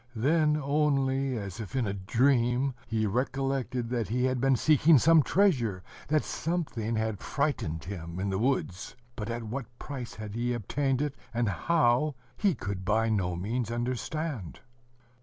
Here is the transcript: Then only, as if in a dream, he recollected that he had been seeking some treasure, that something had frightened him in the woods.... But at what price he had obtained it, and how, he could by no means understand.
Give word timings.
Then 0.15 0.57
only, 0.57 1.37
as 1.37 1.59
if 1.59 1.75
in 1.75 1.85
a 1.85 1.93
dream, 1.93 2.73
he 2.87 3.05
recollected 3.05 3.89
that 3.91 4.07
he 4.07 4.23
had 4.23 4.41
been 4.41 4.55
seeking 4.55 4.97
some 4.97 5.21
treasure, 5.21 5.83
that 6.07 6.23
something 6.23 6.95
had 6.95 7.19
frightened 7.19 7.83
him 7.83 8.19
in 8.19 8.31
the 8.31 8.39
woods.... 8.39 8.95
But 9.15 9.29
at 9.29 9.43
what 9.43 9.67
price 9.77 10.15
he 10.15 10.49
had 10.53 10.55
obtained 10.63 11.03
it, 11.03 11.13
and 11.35 11.47
how, 11.47 12.15
he 12.35 12.55
could 12.55 12.83
by 12.83 13.09
no 13.09 13.35
means 13.35 13.69
understand. 13.69 14.61